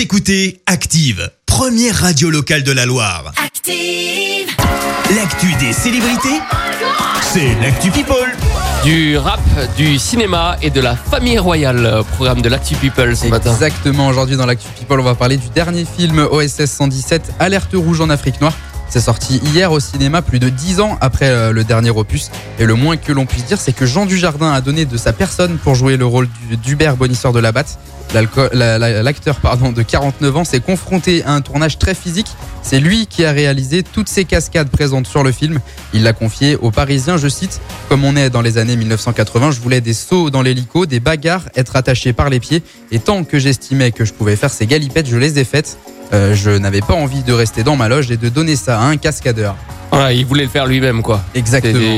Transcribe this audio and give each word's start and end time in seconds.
Vous 0.00 0.04
écoutez 0.04 0.62
Active, 0.64 1.30
première 1.44 1.94
radio 1.94 2.30
locale 2.30 2.62
de 2.62 2.72
la 2.72 2.86
Loire. 2.86 3.34
Active. 3.36 4.48
L'actu 5.14 5.52
des 5.60 5.74
célébrités, 5.74 6.40
c'est 7.20 7.54
l'actu 7.60 7.90
People. 7.90 8.34
Du 8.82 9.18
rap, 9.18 9.42
du 9.76 9.98
cinéma 9.98 10.56
et 10.62 10.70
de 10.70 10.80
la 10.80 10.96
famille 10.96 11.38
royale, 11.38 12.02
programme 12.14 12.40
de 12.40 12.48
l'Actu 12.48 12.76
People 12.76 13.14
ce 13.14 13.26
matin. 13.26 13.52
Exactement, 13.52 14.08
aujourd'hui 14.08 14.38
dans 14.38 14.46
l'Actu 14.46 14.68
People, 14.78 15.00
on 15.00 15.04
va 15.04 15.14
parler 15.14 15.36
du 15.36 15.50
dernier 15.50 15.84
film 15.84 16.26
OSS 16.30 16.64
117, 16.64 17.34
Alerte 17.38 17.74
rouge 17.74 18.00
en 18.00 18.08
Afrique 18.08 18.40
noire. 18.40 18.54
C'est 18.90 19.00
sorti 19.00 19.40
hier 19.54 19.70
au 19.70 19.78
cinéma, 19.78 20.20
plus 20.20 20.40
de 20.40 20.48
10 20.48 20.80
ans 20.80 20.98
après 21.00 21.28
euh, 21.28 21.52
le 21.52 21.62
dernier 21.62 21.90
opus. 21.90 22.32
Et 22.58 22.66
le 22.66 22.74
moins 22.74 22.96
que 22.96 23.12
l'on 23.12 23.24
puisse 23.24 23.44
dire, 23.44 23.60
c'est 23.60 23.72
que 23.72 23.86
Jean 23.86 24.04
Dujardin 24.04 24.50
a 24.52 24.60
donné 24.60 24.84
de 24.84 24.96
sa 24.96 25.12
personne 25.12 25.58
pour 25.58 25.76
jouer 25.76 25.96
le 25.96 26.04
rôle 26.04 26.28
d'Hubert 26.64 26.96
Bonisseur 26.96 27.32
de 27.32 27.38
la 27.38 27.52
Batte. 27.52 27.78
L'acteur 28.12 29.38
de 29.72 29.82
49 29.82 30.36
ans 30.36 30.44
s'est 30.44 30.58
confronté 30.58 31.22
à 31.22 31.32
un 31.32 31.40
tournage 31.40 31.78
très 31.78 31.94
physique. 31.94 32.26
C'est 32.62 32.80
lui 32.80 33.06
qui 33.06 33.24
a 33.24 33.30
réalisé 33.30 33.84
toutes 33.84 34.08
ces 34.08 34.24
cascades 34.24 34.68
présentes 34.68 35.06
sur 35.06 35.22
le 35.22 35.30
film. 35.30 35.60
Il 35.94 36.02
l'a 36.02 36.12
confié 36.12 36.56
aux 36.56 36.72
Parisiens, 36.72 37.16
je 37.16 37.28
cite, 37.28 37.60
Comme 37.88 38.04
on 38.04 38.16
est 38.16 38.28
dans 38.28 38.42
les 38.42 38.58
années 38.58 38.74
1980, 38.74 39.52
je 39.52 39.60
voulais 39.60 39.80
des 39.80 39.94
sauts 39.94 40.30
dans 40.30 40.42
l'hélico, 40.42 40.86
des 40.86 40.98
bagarres, 40.98 41.48
être 41.54 41.76
attaché 41.76 42.12
par 42.12 42.28
les 42.28 42.40
pieds. 42.40 42.64
Et 42.90 42.98
tant 42.98 43.22
que 43.22 43.38
j'estimais 43.38 43.92
que 43.92 44.04
je 44.04 44.12
pouvais 44.12 44.34
faire 44.34 44.50
ces 44.50 44.66
galipettes, 44.66 45.06
je 45.06 45.16
les 45.16 45.38
ai 45.38 45.44
faites. 45.44 45.78
Euh, 46.12 46.34
je 46.34 46.50
n'avais 46.50 46.80
pas 46.80 46.94
envie 46.94 47.22
de 47.22 47.32
rester 47.32 47.62
dans 47.62 47.76
ma 47.76 47.88
loge 47.88 48.10
et 48.10 48.16
de 48.16 48.28
donner 48.28 48.56
ça 48.56 48.79
à 48.80 48.86
un 48.86 48.96
cascadeur. 48.96 49.56
Il 50.12 50.24
voulait 50.24 50.44
le 50.44 50.48
faire 50.48 50.66
lui-même, 50.66 51.02
quoi. 51.02 51.22
Exactement. 51.34 51.96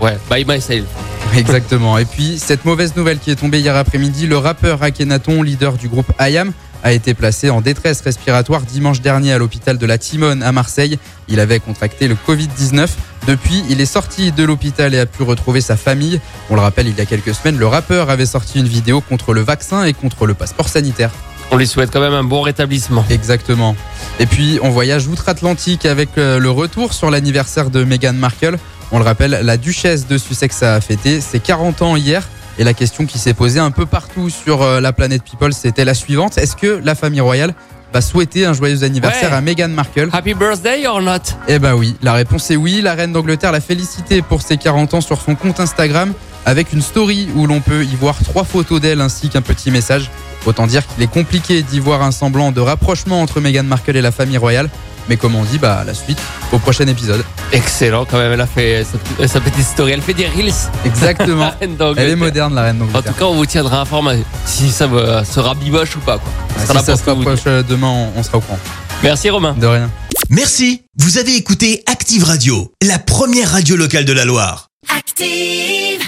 Ouais, 0.00 0.16
by 0.30 0.44
myself. 0.46 0.86
Exactement. 1.36 1.98
Et 1.98 2.04
puis, 2.04 2.38
cette 2.38 2.64
mauvaise 2.64 2.96
nouvelle 2.96 3.18
qui 3.18 3.30
est 3.30 3.36
tombée 3.36 3.60
hier 3.60 3.76
après-midi, 3.76 4.26
le 4.26 4.38
rappeur 4.38 4.82
Akhenaton, 4.82 5.42
leader 5.42 5.74
du 5.74 5.88
groupe 5.88 6.10
IAM, 6.20 6.52
a 6.82 6.92
été 6.92 7.14
placé 7.14 7.50
en 7.50 7.60
détresse 7.60 8.00
respiratoire 8.02 8.62
dimanche 8.62 9.00
dernier 9.00 9.32
à 9.32 9.38
l'hôpital 9.38 9.78
de 9.78 9.86
la 9.86 9.98
Timone 9.98 10.42
à 10.42 10.52
Marseille. 10.52 10.98
Il 11.28 11.40
avait 11.40 11.58
contracté 11.58 12.08
le 12.08 12.14
Covid-19. 12.14 12.88
Depuis, 13.26 13.64
il 13.68 13.80
est 13.80 13.86
sorti 13.86 14.32
de 14.32 14.44
l'hôpital 14.44 14.94
et 14.94 14.98
a 15.00 15.06
pu 15.06 15.22
retrouver 15.22 15.60
sa 15.60 15.76
famille. 15.76 16.20
On 16.50 16.54
le 16.54 16.60
rappelle, 16.60 16.86
il 16.86 16.96
y 16.96 17.00
a 17.00 17.06
quelques 17.06 17.34
semaines, 17.34 17.58
le 17.58 17.66
rappeur 17.66 18.10
avait 18.10 18.26
sorti 18.26 18.60
une 18.60 18.68
vidéo 18.68 19.00
contre 19.00 19.32
le 19.32 19.40
vaccin 19.40 19.84
et 19.84 19.94
contre 19.94 20.26
le 20.26 20.34
passeport 20.34 20.68
sanitaire. 20.68 21.10
On 21.50 21.56
lui 21.56 21.66
souhaite 21.66 21.90
quand 21.92 22.00
même 22.00 22.14
un 22.14 22.24
bon 22.24 22.40
rétablissement. 22.42 23.04
Exactement. 23.10 23.76
Et 24.18 24.26
puis, 24.26 24.58
on 24.62 24.70
voyage 24.70 25.06
outre-Atlantique 25.06 25.86
avec 25.86 26.10
euh, 26.18 26.38
le 26.38 26.50
retour 26.50 26.92
sur 26.92 27.10
l'anniversaire 27.10 27.70
de 27.70 27.84
Meghan 27.84 28.12
Markle. 28.14 28.58
On 28.92 28.98
le 28.98 29.04
rappelle, 29.04 29.38
la 29.42 29.56
duchesse 29.56 30.06
de 30.06 30.18
Sussex 30.18 30.62
a 30.62 30.80
fêté 30.80 31.20
ses 31.20 31.40
40 31.40 31.82
ans 31.82 31.96
hier. 31.96 32.22
Et 32.58 32.64
la 32.64 32.74
question 32.74 33.06
qui 33.06 33.18
s'est 33.18 33.34
posée 33.34 33.58
un 33.60 33.70
peu 33.72 33.86
partout 33.86 34.30
sur 34.30 34.62
euh, 34.62 34.80
la 34.80 34.92
planète 34.92 35.22
People, 35.24 35.52
c'était 35.52 35.84
la 35.84 35.94
suivante. 35.94 36.38
Est-ce 36.38 36.54
que 36.56 36.80
la 36.84 36.94
famille 36.94 37.20
royale 37.20 37.54
va 37.92 38.00
souhaiter 38.00 38.46
un 38.46 38.52
joyeux 38.52 38.82
anniversaire 38.84 39.30
Ouais. 39.30 39.36
à 39.36 39.40
Meghan 39.40 39.68
Markle? 39.68 40.08
Happy 40.12 40.34
birthday 40.34 40.86
or 40.86 41.00
not? 41.02 41.18
Eh 41.48 41.58
ben 41.58 41.74
oui, 41.74 41.96
la 42.02 42.12
réponse 42.12 42.50
est 42.50 42.56
oui. 42.56 42.80
La 42.82 42.94
reine 42.94 43.12
d'Angleterre 43.12 43.52
l'a 43.52 43.60
félicité 43.60 44.22
pour 44.22 44.42
ses 44.42 44.56
40 44.56 44.94
ans 44.94 45.00
sur 45.00 45.20
son 45.20 45.34
compte 45.34 45.60
Instagram 45.60 46.12
avec 46.46 46.72
une 46.72 46.82
story 46.82 47.28
où 47.34 47.46
l'on 47.46 47.60
peut 47.60 47.84
y 47.84 47.94
voir 47.96 48.16
trois 48.24 48.44
photos 48.44 48.80
d'elle 48.80 49.00
ainsi 49.00 49.28
qu'un 49.28 49.42
petit 49.42 49.70
message. 49.70 50.10
Autant 50.46 50.66
dire 50.66 50.86
qu'il 50.86 51.02
est 51.02 51.10
compliqué 51.10 51.62
d'y 51.62 51.80
voir 51.80 52.02
un 52.02 52.10
semblant 52.12 52.52
de 52.52 52.60
rapprochement 52.60 53.22
entre 53.22 53.40
Meghan 53.40 53.62
Markle 53.64 53.96
et 53.96 54.02
la 54.02 54.12
famille 54.12 54.36
royale. 54.38 54.68
Mais 55.08 55.16
comme 55.18 55.34
on 55.34 55.44
dit, 55.44 55.58
bah 55.58 55.84
la 55.86 55.92
suite 55.92 56.18
au 56.52 56.58
prochain 56.58 56.86
épisode. 56.86 57.22
Excellent, 57.52 58.06
quand 58.06 58.16
même. 58.18 58.32
Elle 58.32 58.40
a 58.40 58.46
fait 58.46 58.86
sa, 59.18 59.28
sa 59.28 59.40
petite 59.40 59.66
story. 59.66 59.92
Elle 59.92 60.00
fait 60.00 60.14
des 60.14 60.26
reels. 60.26 60.52
Exactement. 60.86 61.50
Reine 61.60 61.76
d'Angleterre. 61.76 62.04
Elle 62.04 62.10
est 62.12 62.16
moderne, 62.16 62.54
la 62.54 62.62
reine 62.62 62.76
En 62.82 62.86
tout 62.86 62.92
d'Angleterre. 62.92 63.16
cas, 63.18 63.24
on 63.26 63.34
vous 63.34 63.44
tiendra 63.46 63.80
informé 63.82 64.22
si 64.46 64.70
ça 64.70 64.88
sera 65.24 65.54
biboche 65.54 65.96
ou 65.96 66.00
pas. 66.00 66.16
Quoi. 66.18 66.32
Ah, 66.56 66.60
Ça 66.60 66.66
sera 66.66 66.78
si 66.80 66.84
ça 66.86 66.96
se 66.96 67.04
rapproche 67.10 67.40
euh, 67.46 67.62
demain, 67.62 68.08
on- 68.16 68.22
sera 68.22 68.38
au 68.38 68.40
courant. 68.40 68.58
Merci 69.02 69.28
Romain. 69.28 69.54
De 69.58 69.66
rien. 69.66 69.90
Merci, 70.30 70.82
vous 70.98 71.18
avez 71.18 71.36
écouté 71.36 71.82
Active 71.86 72.24
Radio, 72.24 72.72
la 72.82 72.98
première 72.98 73.50
radio 73.50 73.76
locale 73.76 74.06
de 74.06 74.12
la 74.14 74.24
Loire. 74.24 74.68
Active. 74.88 76.00